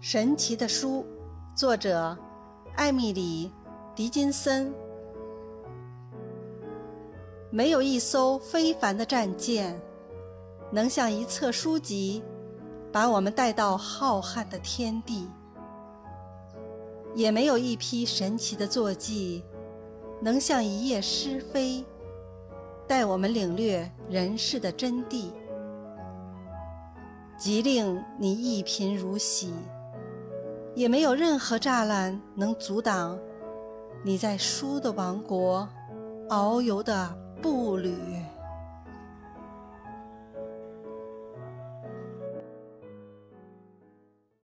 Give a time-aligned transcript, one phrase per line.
[0.00, 1.04] 神奇的书，
[1.56, 2.16] 作者
[2.76, 3.50] 艾米里·
[3.96, 4.72] 狄金森。
[7.50, 9.76] 没有一艘非凡的战舰
[10.70, 12.22] 能像一册书籍
[12.92, 15.28] 把我们带到浩瀚的天地，
[17.16, 19.42] 也没有一匹神奇的坐骑
[20.20, 21.84] 能像一页诗飞
[22.86, 25.32] 带我们领略人世的真谛，
[27.36, 29.52] 即令你一贫如洗。
[30.78, 33.18] 也没有任何栅栏能阻挡
[34.04, 35.68] 你在书的王国
[36.28, 37.92] 遨游的步履。